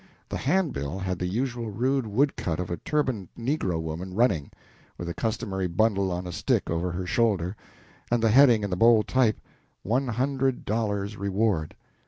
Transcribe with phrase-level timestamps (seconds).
[0.29, 4.49] The handbill had the usual rude woodcut of a turbaned negro woman running,
[4.97, 7.55] with the customary bundle on a stick over her shoulder,
[8.09, 9.39] and the heading in bold type,
[9.85, 11.75] "$100 Reward."